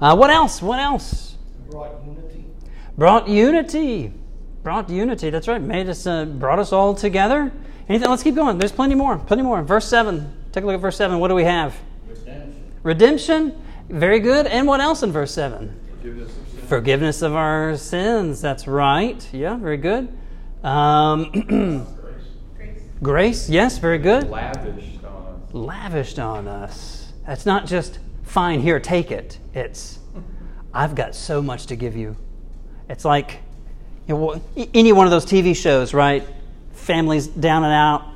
[0.00, 0.60] Uh, what else?
[0.60, 1.36] What else?
[1.70, 2.44] Brought unity.
[2.98, 4.12] Brought unity.
[4.62, 5.30] Brought unity.
[5.30, 5.60] That's right.
[5.60, 7.52] Made us, uh, brought us all together.
[7.88, 8.08] Anything?
[8.08, 8.58] Let's keep going.
[8.58, 9.18] There's plenty more.
[9.18, 9.62] Plenty more.
[9.62, 10.32] Verse seven.
[10.52, 11.18] Take a look at verse seven.
[11.18, 11.76] What do we have?
[12.08, 12.72] Redemption.
[12.82, 13.62] Redemption.
[13.88, 14.46] Very good.
[14.46, 15.78] And what else in verse seven?
[15.90, 16.32] Forgiveness.
[16.66, 18.40] Forgiveness of our sins.
[18.40, 19.28] That's right.
[19.32, 20.08] Yeah, very good.
[20.62, 21.86] Um,
[23.02, 23.50] grace.
[23.50, 24.30] Yes, very good.
[24.30, 25.54] Lavished on us.
[25.54, 27.12] Lavished on us.
[27.26, 28.60] That's not just fine.
[28.60, 29.38] Here, take it.
[29.52, 29.98] It's
[30.72, 32.16] I've got so much to give you.
[32.88, 33.40] It's like
[34.08, 36.26] you know, any one of those TV shows, right?
[36.72, 38.06] Families down and out.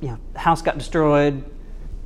[0.00, 1.44] You know, house got destroyed.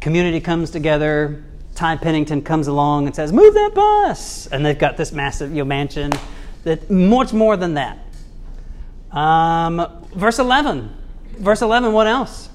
[0.01, 1.45] Community comes together.
[1.83, 5.59] Ty Pennington comes along and says, "Move that bus," and they've got this massive you
[5.59, 6.13] know, mansion.
[6.63, 7.99] That much more than that.
[9.11, 10.95] Um, verse eleven.
[11.39, 11.93] Verse eleven.
[11.93, 12.49] What else?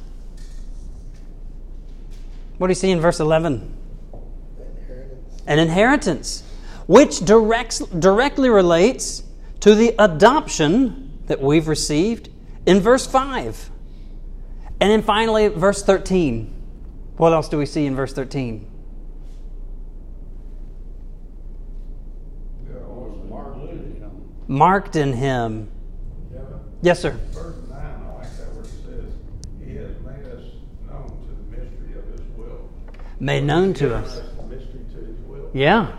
[2.58, 3.76] What do you see in verse eleven?
[4.58, 5.42] Inheritance.
[5.46, 6.44] An inheritance,
[6.88, 9.24] which directs, directly relates
[9.60, 12.30] to the adoption that we've received
[12.66, 13.72] in verse 5.
[14.80, 16.54] And then finally, verse 13.
[17.18, 18.72] What else do we see in verse 13?
[22.70, 24.12] Yeah, always marked, you know.
[24.48, 25.72] Marked in him.
[26.82, 27.12] Yes, sir.
[27.32, 29.14] verse nine, I like that where it says,
[29.66, 30.44] He has made us
[30.88, 32.70] known to the mystery of His will.
[33.20, 34.22] Made known to us.
[34.48, 35.50] Mystery to His will.
[35.54, 35.92] Yeah.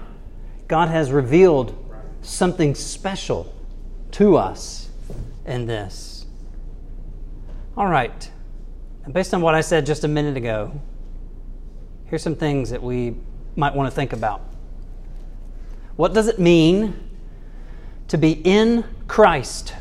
[0.69, 1.75] God has revealed
[2.23, 3.53] something special
[4.13, 4.89] to us
[5.47, 6.27] in this.
[7.77, 8.31] All right.
[9.05, 10.81] And based on what I said just a minute ago,
[12.07, 13.17] here's some things that we
[13.57, 14.43] might want to think about.
[15.97, 17.08] What does it mean
[18.09, 19.75] to be in Christ?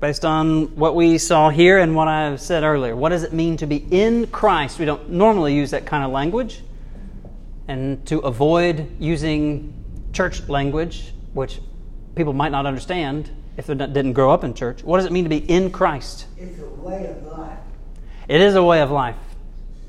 [0.00, 3.56] Based on what we saw here and what I've said earlier, what does it mean
[3.58, 4.78] to be in Christ?
[4.78, 6.62] We don't normally use that kind of language
[7.68, 9.74] and to avoid using
[10.12, 11.60] church language, which
[12.14, 14.82] people might not understand if they didn't grow up in church.
[14.82, 16.26] What does it mean to be in Christ?
[16.36, 17.58] It's a way of life.
[18.26, 19.16] It is a way of life.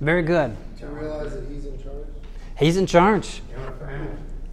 [0.01, 0.55] Very good.
[0.79, 2.07] To realize that he's in charge.
[2.59, 3.41] He's in charge.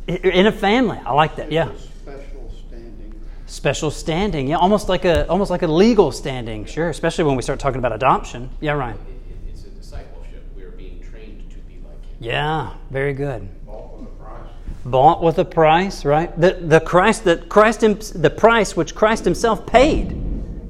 [0.08, 0.30] In a family.
[0.32, 1.00] I- In a family.
[1.06, 1.52] I like that.
[1.52, 1.68] Yeah.
[2.02, 3.14] Special standing.
[3.46, 4.48] Special standing.
[4.48, 6.64] Yeah, almost like a almost like a legal standing.
[6.64, 8.50] Sure, especially when we start talking about adoption.
[8.60, 8.96] Yeah, Ryan.
[8.96, 10.44] It, it, it's a discipleship.
[10.56, 12.16] We are being trained to be like him.
[12.20, 13.48] Yeah, very good.
[13.66, 14.50] Bought with a price.
[14.84, 16.40] Bought with a price, right?
[16.40, 20.16] The the Christ that Christ him, the price which Christ himself paid.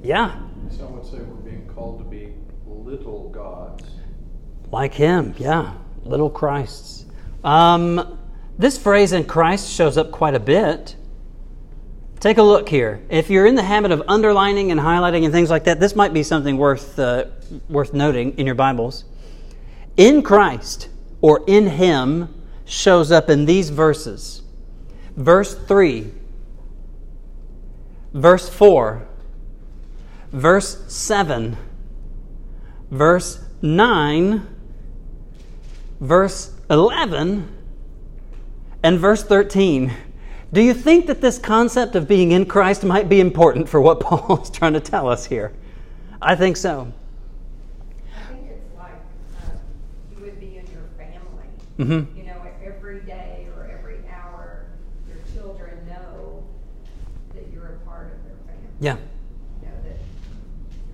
[0.03, 0.37] Yeah,
[0.71, 2.33] Some would say we're being called to be
[2.67, 3.85] little gods.
[4.73, 5.35] like him.
[5.39, 5.75] Yeah,
[6.05, 7.05] little Christs.
[7.45, 8.18] Um,
[8.59, 10.97] this phrase in Christ shows up quite a bit.
[12.21, 13.01] Take a look here.
[13.09, 16.13] If you're in the habit of underlining and highlighting and things like that, this might
[16.13, 17.27] be something worth uh,
[17.69, 19.05] worth noting in your Bibles.
[19.97, 20.89] In Christ
[21.21, 24.43] or in Him shows up in these verses.
[25.17, 26.13] Verse 3,
[28.13, 29.09] verse 4,
[30.33, 31.57] verse 7,
[32.91, 34.47] verse 9,
[36.01, 37.58] verse 11,
[38.83, 39.93] and verse 13.
[40.53, 44.01] Do you think that this concept of being in Christ might be important for what
[44.01, 45.53] Paul is trying to tell us here?
[46.23, 46.93] I think so.
[48.17, 49.51] I think it's like uh,
[50.17, 51.47] you would be in your family.
[51.77, 54.67] hmm You know, every day or every hour,
[55.07, 56.43] your children know
[57.35, 58.69] that you're a part of their family.
[58.81, 58.97] Yeah.
[59.63, 59.99] You know, that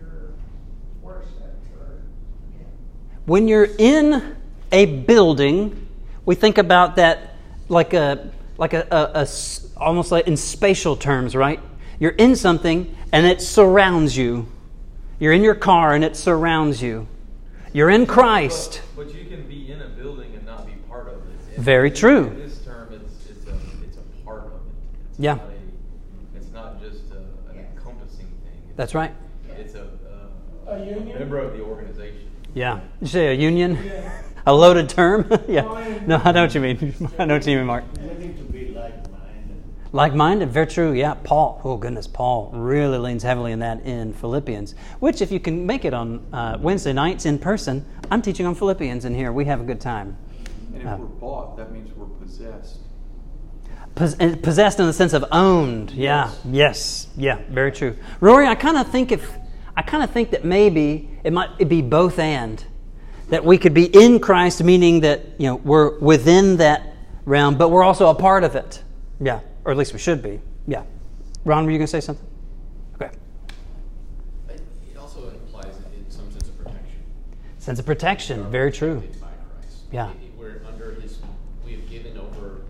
[0.00, 0.32] you're
[1.00, 2.02] worshipped or,
[2.52, 2.66] you know.
[3.26, 4.36] When you're in
[4.72, 5.86] a building,
[6.26, 7.33] we think about that
[7.74, 9.26] like a like a a
[9.76, 11.60] almost like in spatial terms, right?
[11.98, 14.46] You're in something and it surrounds you.
[15.18, 17.06] You're in your car and it surrounds you.
[17.72, 18.80] You're in Christ.
[18.96, 21.56] But, but you can be in a building and not be part of it.
[21.56, 22.32] And Very in true.
[22.36, 24.58] This term, it's, it's, a, it's a part of it.
[25.10, 25.34] It's Yeah.
[25.34, 27.18] Not a, it's not just a,
[27.50, 28.58] an encompassing thing.
[28.68, 29.12] It's, That's right.
[29.58, 29.88] It's a,
[30.68, 31.18] a, A union?
[31.18, 32.30] member of the organization.
[32.54, 32.80] Yeah.
[33.00, 33.76] You say a union?
[34.46, 35.26] A loaded term?
[35.48, 35.62] yeah.
[36.06, 36.94] No, I know what you mean.
[37.18, 37.84] I know what you mean, Mark.
[38.02, 39.90] Looking to be like-minded.
[39.92, 40.92] Like very true.
[40.92, 41.60] Yeah, Paul.
[41.64, 45.84] Oh, goodness, Paul really leans heavily in that in Philippians, which, if you can make
[45.84, 49.32] it on uh, Wednesday nights in person, I'm teaching on Philippians in here.
[49.32, 50.16] We have a good time.
[50.74, 52.80] And if Uh, we're bought, that means we're possessed.
[53.94, 55.92] Pos- possessed in the sense of owned.
[55.92, 57.96] Yeah, yes, yeah, very true.
[58.20, 59.38] Rory, I kind of think if
[59.76, 62.62] I kind of think that maybe it might be both and
[63.28, 67.70] that we could be in Christ, meaning that you know we're within that realm, but
[67.70, 68.82] we're also a part of it.
[69.20, 70.40] Yeah, or at least we should be.
[70.66, 70.84] Yeah.
[71.44, 72.26] Ron, were you going to say something?
[72.94, 73.10] Okay.
[74.48, 77.02] It also implies, in some sense, of protection.
[77.58, 78.50] Sense of protection.
[78.50, 79.02] Very true.
[79.92, 80.10] Yeah.
[80.38, 81.18] We're under His.
[81.64, 82.62] We have given over,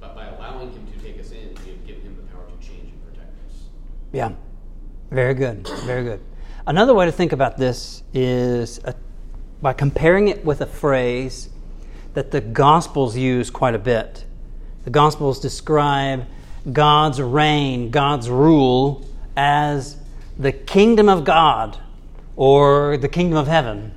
[0.00, 2.66] but by allowing Him to take us in, we have given Him the power to
[2.66, 3.62] change and protect us.
[4.12, 4.32] Yeah.
[5.10, 5.68] Very good.
[5.84, 6.20] Very good.
[6.66, 8.92] Another way to think about this is uh
[9.64, 11.48] by comparing it with a phrase
[12.12, 14.26] that the Gospels use quite a bit.
[14.84, 16.26] The Gospels describe
[16.70, 19.96] God's reign, God's rule, as
[20.38, 21.78] the kingdom of God
[22.36, 23.94] or the kingdom of heaven.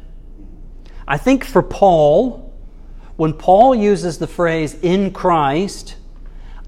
[1.06, 2.54] I think for Paul,
[3.18, 5.98] when Paul uses the phrase in Christ,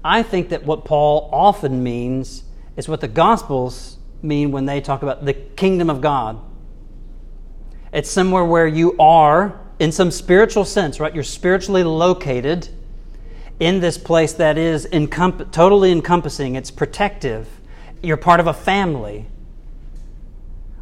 [0.04, 2.44] I think that what Paul often means
[2.76, 6.38] is what the Gospels mean when they talk about the kingdom of God.
[7.92, 11.14] It's somewhere where you are, in some spiritual sense, right?
[11.14, 12.68] You're spiritually located
[13.58, 14.88] in this place that is
[15.52, 17.48] totally encompassing, it's protective.
[18.02, 19.26] You're part of a family.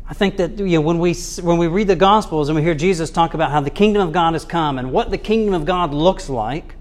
[0.08, 2.74] I think that you know, when, we, when we read the Gospels and we hear
[2.74, 5.64] Jesus talk about how the kingdom of God has come and what the kingdom of
[5.64, 6.76] God looks like,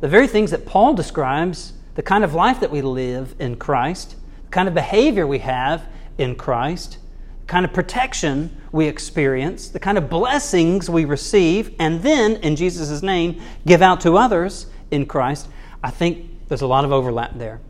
[0.00, 4.16] the very things that Paul describes, the kind of life that we live in Christ,
[4.44, 5.86] the kind of behavior we have
[6.18, 6.98] in Christ,
[7.46, 13.02] kind of protection we experience, the kind of blessings we receive, and then, in Jesus'
[13.02, 15.48] name, give out to others in Christ,
[15.82, 17.60] I think there's a lot of overlap there.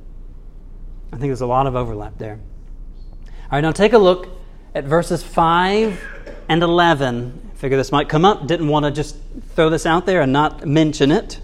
[1.12, 2.38] I think there's a lot of overlap there.
[3.26, 4.28] All right, now take a look
[4.74, 6.00] at verses 5
[6.48, 7.50] and 11.
[7.54, 8.46] Figure this might come up.
[8.46, 9.16] Didn't want to just
[9.54, 11.40] throw this out there and not mention it,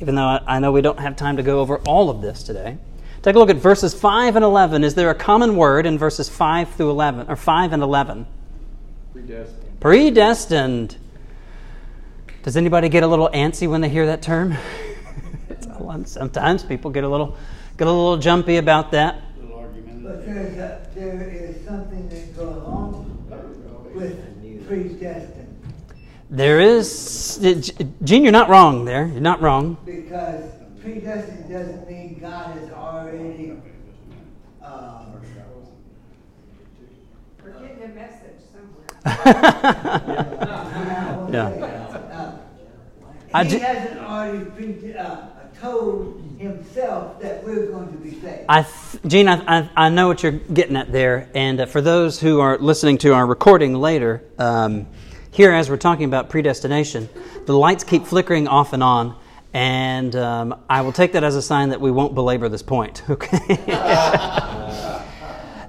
[0.00, 2.78] even though I, know we don't have time to go over all of this today.
[3.22, 4.84] Take a look at verses 5 and 11.
[4.84, 8.26] Is there a common word in verses 5 through 11, or 5 and 11?
[9.12, 9.80] Predestined.
[9.80, 10.96] Predestined.
[12.44, 14.56] Does anybody get a little antsy when they hear that term?
[15.50, 17.36] It's a lot- Sometimes people get a little
[17.76, 19.22] get a little jumpy about that.
[19.40, 19.66] Little.
[20.02, 23.26] But there's a, there is something that goes along
[23.94, 25.56] with predestined.
[26.30, 27.38] There is,
[28.04, 29.06] Gene, you're not wrong there.
[29.06, 29.78] You're not wrong.
[29.84, 30.44] Because
[30.80, 33.52] predestined doesn't mean God has already,
[34.62, 35.04] uh,
[37.44, 38.86] We're getting a message somewhere.
[41.30, 41.78] Yeah.
[43.34, 45.28] I he ju- hasn't already been, uh,
[45.60, 48.44] told himself that we're going to be saved.
[48.48, 51.28] I, th- Gene, I, I, I know what you're getting at there.
[51.34, 54.86] And uh, for those who are listening to our recording later, um,
[55.30, 57.08] here as we're talking about predestination,
[57.44, 59.14] the lights keep flickering off and on.
[59.58, 63.02] And um, I will take that as a sign that we won't belabor this point.
[63.10, 63.56] Okay.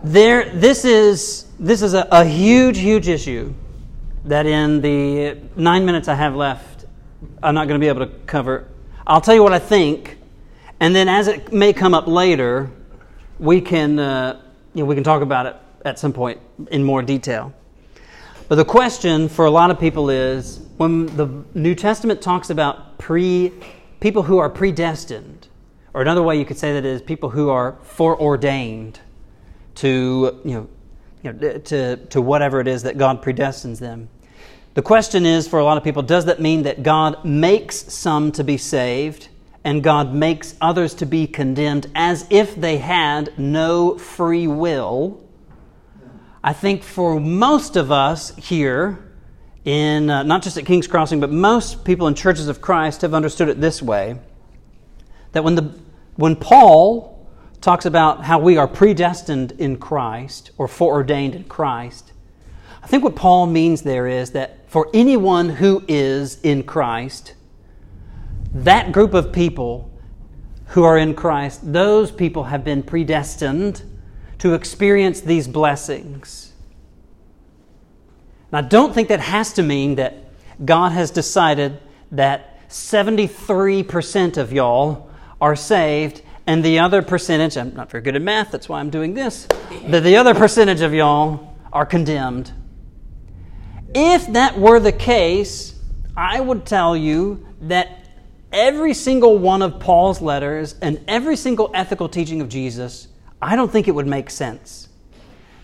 [0.04, 3.52] there, this is this is a, a huge, huge issue
[4.26, 6.86] that in the nine minutes I have left,
[7.42, 8.68] I'm not going to be able to cover.
[9.08, 10.20] I'll tell you what I think,
[10.80, 12.70] and then as it may come up later,
[13.40, 14.40] we can uh,
[14.76, 17.52] you know, we can talk about it at some point in more detail.
[18.50, 23.00] But the question for a lot of people is when the New Testament talks about
[23.00, 23.52] pre
[24.00, 25.48] people who are predestined,
[25.94, 29.00] or another way you could say that is people who are foreordained
[29.76, 30.70] to you know,
[31.24, 34.10] you know to to whatever it is that God predestines them.
[34.76, 38.32] The question is for a lot of people does that mean that God makes some
[38.34, 39.30] to be saved
[39.64, 45.22] and God makes others to be condemned as if they had no free will?
[46.42, 49.09] I think for most of us here,
[49.66, 53.14] in uh, not just at King's Crossing, but most people in churches of Christ have
[53.14, 54.20] understood it this way:
[55.32, 55.74] that when the
[56.16, 57.28] when Paul
[57.62, 62.14] talks about how we are predestined in Christ or foreordained in Christ,
[62.82, 67.36] I think what Paul means there is that for anyone who is in Christ,
[68.54, 69.92] that group of people
[70.68, 73.82] who are in Christ, those people have been predestined
[74.38, 76.49] to experience these blessings.
[78.52, 80.16] And I don't think that has to mean that
[80.66, 81.80] God has decided
[82.12, 85.10] that 73% of y'all
[85.40, 88.90] are saved and the other percentage, I'm not very good at math, that's why I'm
[88.90, 89.48] doing this,
[89.88, 92.52] that the other percentage of y'all are condemned.
[93.94, 95.80] If that were the case,
[96.18, 98.08] I would tell you that
[98.52, 103.08] every single one of Paul's letters and every single ethical teaching of Jesus,
[103.42, 104.90] I don't think it would make sense.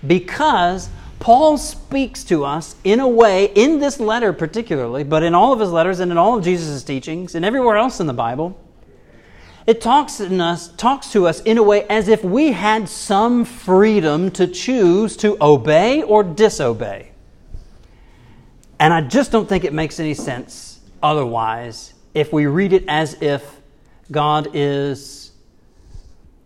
[0.05, 5.53] Because Paul speaks to us in a way, in this letter particularly, but in all
[5.53, 8.59] of his letters and in all of Jesus' teachings and everywhere else in the Bible,
[9.65, 13.45] it talks, in us, talks to us in a way as if we had some
[13.45, 17.11] freedom to choose to obey or disobey.
[18.79, 23.19] And I just don't think it makes any sense otherwise if we read it as
[23.21, 23.59] if
[24.11, 25.24] God is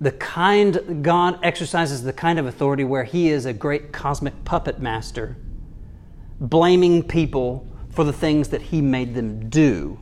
[0.02, 4.80] the kind, God exercises the kind of authority where he is a great cosmic puppet
[4.80, 5.36] master,
[6.40, 10.00] blaming people for the things that he made them do.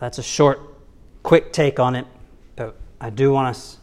[0.00, 0.60] That's a short,
[1.22, 2.06] quick take on it,
[2.56, 3.78] but I do want us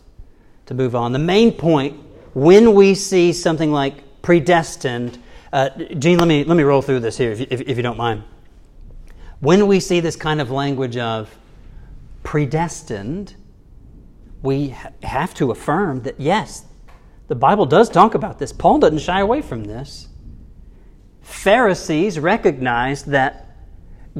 [0.65, 1.13] to move on.
[1.13, 2.02] The main point
[2.34, 5.17] when we see something like predestined,
[5.54, 7.84] uh, Gene, let me, let me roll through this here if you, if, if you
[7.84, 8.23] don't mind.
[9.39, 11.34] When we see this kind of language of
[12.23, 13.36] predestined,
[14.41, 16.65] we have to affirm that yes,
[17.28, 18.52] the Bible does talk about this.
[18.52, 20.08] Paul doesn't shy away from this.
[21.21, 23.58] Pharisees recognized that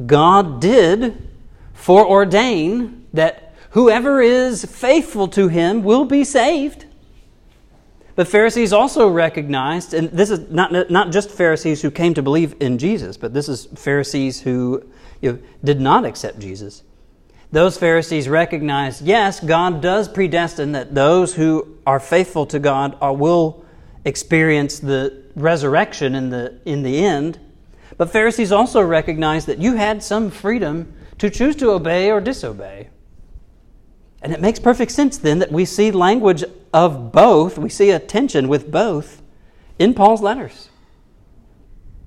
[0.06, 1.28] God did
[1.74, 6.84] foreordain that whoever is faithful to him will be saved.
[8.14, 12.56] But Pharisees also recognized, and this is not, not just Pharisees who came to believe
[12.60, 14.84] in Jesus, but this is Pharisees who
[15.20, 16.82] you know, did not accept Jesus.
[17.50, 23.14] Those Pharisees recognized, yes, God does predestine that those who are faithful to God are,
[23.14, 23.64] will
[24.04, 27.38] experience the resurrection in the, in the end.
[27.96, 32.90] But Pharisees also recognized that you had some freedom to choose to obey or disobey.
[34.20, 37.98] And it makes perfect sense then that we see language of both, we see a
[37.98, 39.22] tension with both
[39.78, 40.68] in Paul's letters.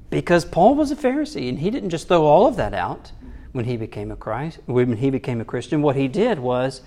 [0.10, 3.12] Because Paul was a Pharisee and he didn't just throw all of that out
[3.52, 5.82] when he became a Christ, when he became a Christian.
[5.82, 6.82] What he did was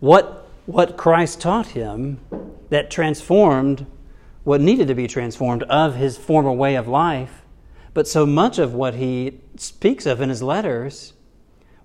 [0.00, 2.20] what what Christ taught him
[2.70, 3.86] that transformed
[4.42, 7.42] what needed to be transformed of his former way of life.
[7.94, 11.14] But so much of what he speaks of in his letters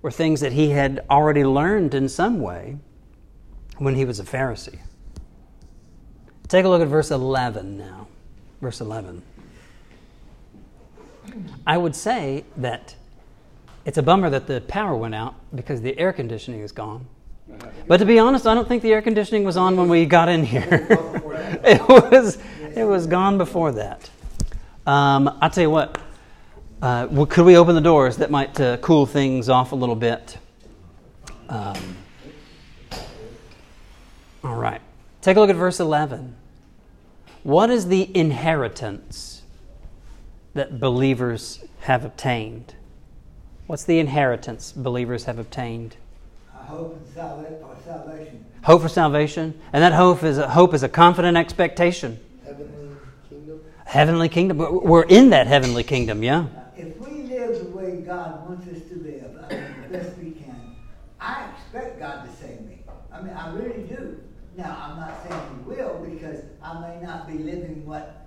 [0.02, 2.78] were things that he had already learned in some way
[3.78, 4.80] when he was a Pharisee.
[6.48, 8.08] Take a look at verse 11 now.
[8.62, 9.22] Verse 11.
[11.66, 12.96] I would say that
[13.86, 17.06] it's a bummer that the power went out because the air conditioning is gone.
[17.88, 20.30] But to be honest, I don't think the air conditioning was on when we got
[20.30, 20.88] in here.
[21.64, 22.38] it was
[22.76, 24.10] it was gone before that.
[24.86, 26.00] Um, I'll tell you what.
[26.82, 28.18] Uh, could we open the doors?
[28.18, 30.38] That might uh, cool things off a little bit.
[31.48, 31.98] Um,
[34.44, 34.82] all right.
[35.22, 36.36] Take a look at verse 11.
[37.44, 39.44] What is the inheritance
[40.56, 42.74] that believers have obtained?
[43.72, 45.96] What's the inheritance believers have obtained?
[46.54, 47.14] Hope for
[47.86, 48.46] salvation.
[48.66, 52.20] Hope for salvation, and that hope is a hope is a confident expectation.
[52.44, 52.98] Heavenly
[53.30, 53.62] kingdom.
[53.86, 54.58] Heavenly kingdom.
[54.58, 56.48] We're in that heavenly kingdom, yeah.
[56.76, 60.32] If we live the way God wants us to live, I mean, the best we
[60.32, 60.76] can,
[61.22, 62.80] I expect God to save me.
[63.10, 64.22] I mean, I really do.
[64.58, 68.21] Now, I'm not saying He will because I may not be living what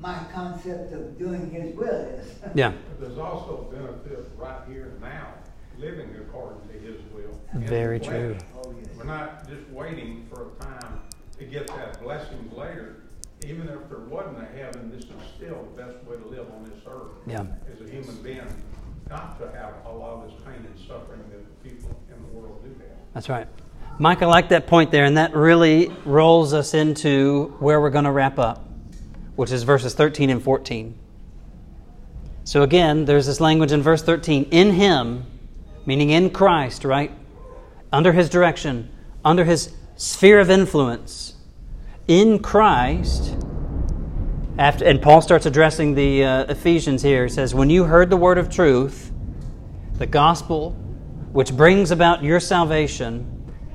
[0.00, 2.26] my concept of doing His will is.
[2.54, 2.72] Yeah.
[2.88, 5.34] But there's also benefit right here and now,
[5.78, 7.38] living according to His will.
[7.54, 8.36] Very true.
[8.56, 8.88] Oh, yes.
[8.96, 11.00] We're not just waiting for a time
[11.38, 13.02] to get that blessing later.
[13.46, 16.64] Even if there wasn't a heaven, this is still the best way to live on
[16.64, 17.12] this earth.
[17.26, 17.44] Yeah.
[17.72, 18.40] As a human being,
[19.08, 22.62] not to have a lot of this pain and suffering that people in the world
[22.64, 22.96] do have.
[23.14, 23.46] That's right.
[24.00, 28.04] Mike, I like that point there, and that really rolls us into where we're going
[28.04, 28.67] to wrap up,
[29.38, 30.98] which is verses 13 and 14.
[32.42, 35.26] So again, there's this language in verse 13 in Him,
[35.86, 37.12] meaning in Christ, right?
[37.92, 38.90] Under His direction,
[39.24, 41.36] under His sphere of influence,
[42.08, 43.36] in Christ.
[44.58, 47.22] After, and Paul starts addressing the uh, Ephesians here.
[47.22, 49.12] He says, When you heard the word of truth,
[49.98, 50.72] the gospel,
[51.30, 53.20] which brings about your salvation,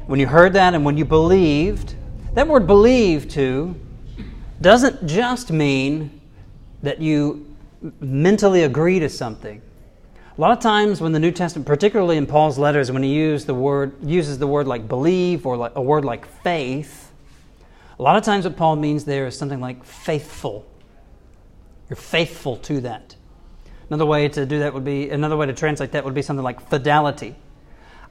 [0.07, 1.95] when you heard that and when you believed,
[2.33, 3.79] that word believe too
[4.63, 6.19] doesn't just mean
[6.81, 7.45] that you
[7.99, 9.61] mentally agree to something.
[10.35, 13.45] A lot of times when the New Testament, particularly in Paul's letters, when he use
[13.45, 17.11] the word, uses the word like believe or like, a word like faith,
[17.99, 20.65] a lot of times what Paul means there is something like faithful.
[21.89, 23.15] You're faithful to that.
[23.89, 26.43] Another way to do that would be, another way to translate that would be something
[26.43, 27.35] like fidelity.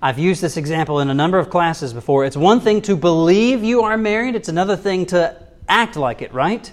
[0.01, 2.25] I've used this example in a number of classes before.
[2.25, 5.42] It's one thing to believe you are married, it's another thing to
[5.73, 6.71] act like it, right?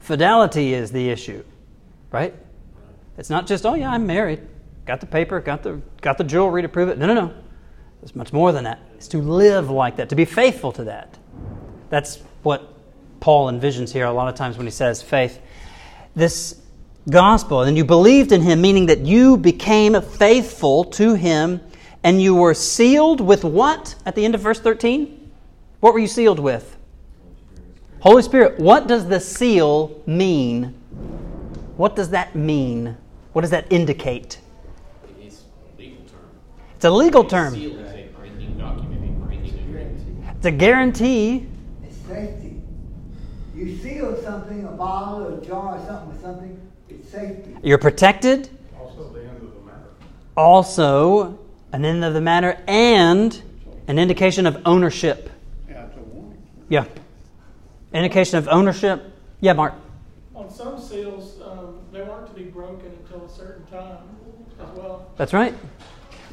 [0.00, 1.42] Fidelity is the issue,
[2.12, 2.34] right?
[3.16, 4.40] It's not just, oh yeah, I'm married.
[4.84, 6.98] Got the paper, got the, got the jewelry to prove it.
[6.98, 7.34] No, no, no.
[8.02, 8.78] It's much more than that.
[8.94, 11.18] It's to live like that, to be faithful to that.
[11.88, 12.72] That's what
[13.18, 15.40] Paul envisions here a lot of times when he says faith.
[16.14, 16.60] This
[17.08, 21.60] gospel, and you believed in him, meaning that you became faithful to him
[22.04, 25.30] and you were sealed with what at the end of verse 13?
[25.80, 26.75] What were you sealed with?
[28.06, 28.60] Holy Spirit.
[28.60, 30.66] What does the seal mean?
[31.76, 32.96] What does that mean?
[33.32, 34.38] What does that indicate?
[35.18, 35.42] It's
[35.74, 36.30] a legal term.
[36.76, 37.54] It's a legal term.
[37.54, 40.34] Seal is a binding document, a binding.
[40.36, 41.48] It's a guarantee.
[41.82, 42.62] It's safety.
[43.56, 47.56] You seal something, a bottle or a jar or something with something, it's safety.
[47.64, 48.48] You're protected.
[48.78, 49.88] Also, the end of the matter.
[50.36, 51.40] Also,
[51.72, 53.42] an end of the matter and
[53.88, 55.28] an indication of ownership.
[55.68, 56.40] Yeah, it's a warning.
[56.68, 56.84] Yeah.
[57.96, 59.02] Indication of ownership.
[59.40, 59.72] Yeah, Mark.
[60.34, 64.00] On some seals, um, they weren't to be broken until a certain time
[64.60, 65.10] as well.
[65.16, 65.54] That's right.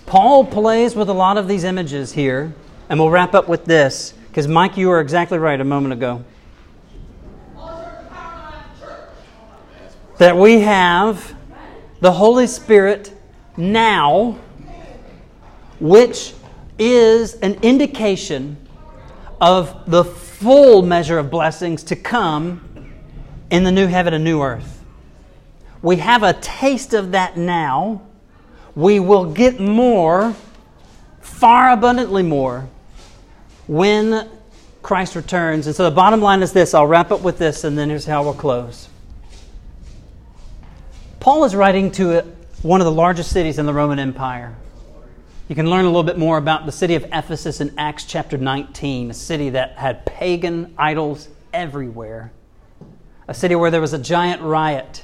[0.05, 2.53] Paul plays with a lot of these images here,
[2.89, 6.25] and we'll wrap up with this because Mike, you were exactly right a moment ago.
[10.17, 11.33] That we have
[12.01, 13.13] the Holy Spirit
[13.55, 14.37] now,
[15.79, 16.33] which
[16.77, 18.57] is an indication
[19.39, 20.03] of the
[20.43, 22.91] full measure of blessings to come
[23.49, 24.83] in the new heaven and new earth.
[25.81, 28.01] We have a taste of that now.
[28.75, 30.35] We will get more,
[31.21, 32.67] far abundantly more,
[33.67, 34.29] when
[34.81, 35.65] Christ returns.
[35.65, 38.05] And so the bottom line is this I'll wrap up with this, and then here's
[38.05, 38.89] how we'll close.
[41.21, 42.25] Paul is writing to uh,
[42.63, 44.57] one of the largest cities in the Roman Empire.
[45.49, 48.37] You can learn a little bit more about the city of Ephesus in Acts chapter
[48.37, 52.31] 19, a city that had pagan idols everywhere,
[53.27, 55.03] a city where there was a giant riot,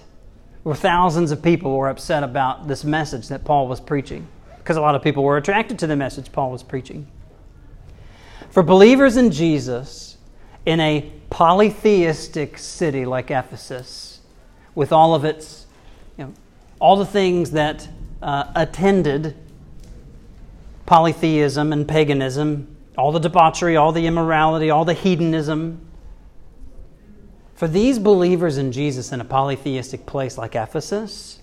[0.63, 4.29] where thousands of people were upset about this message that Paul was preaching,
[4.59, 7.05] because a lot of people were attracted to the message Paul was preaching.
[8.49, 10.17] For believers in Jesus,
[10.65, 14.21] in a polytheistic city like Ephesus,
[14.73, 15.65] with all of its,
[16.17, 16.33] you know,
[16.79, 17.89] all the things that
[18.21, 19.35] uh, attended
[20.89, 25.79] polytheism and paganism, all the debauchery, all the immorality, all the hedonism.
[27.53, 31.41] For these believers in Jesus in a polytheistic place like Ephesus,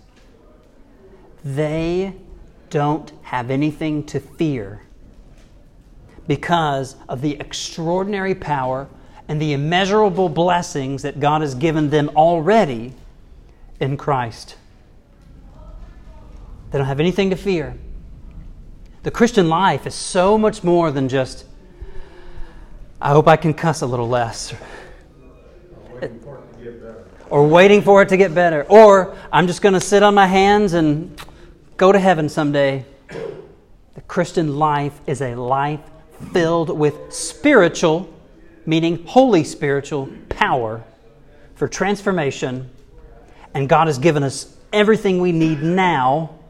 [1.44, 2.16] they
[2.70, 4.82] don't have anything to fear
[6.26, 8.88] because of the extraordinary power
[9.28, 12.94] and the immeasurable blessings that God has given them already
[13.78, 14.56] in Christ.
[16.72, 17.78] They don't have anything to fear.
[19.06, 21.44] The Christian life is so much more than just,
[23.00, 24.52] I hope I can cuss a little less,
[25.92, 26.18] Waiting
[26.60, 27.04] get better.
[27.30, 30.26] or waiting for it to get better, or I'm just going to sit on my
[30.26, 31.16] hands and
[31.76, 32.84] go to heaven someday,
[33.94, 35.88] the Christian life is a life
[36.32, 38.12] filled with spiritual,
[38.66, 40.82] meaning holy spiritual power
[41.54, 42.68] for transformation.
[43.54, 46.40] And God has given us everything we need now,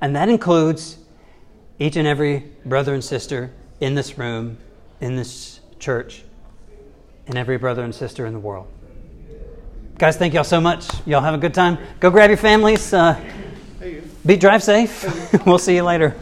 [0.00, 0.98] and that includes
[1.78, 3.50] each and every brother and sister
[3.80, 4.58] in this room,
[5.00, 6.22] in this church,
[7.26, 8.66] and every brother and sister in the world.
[9.98, 10.88] Guys, thank y'all so much.
[11.06, 11.78] Y'all have a good time.
[12.00, 12.92] Go grab your families.
[12.92, 13.20] Uh,
[14.26, 15.04] be drive safe.
[15.46, 16.16] we'll see you later.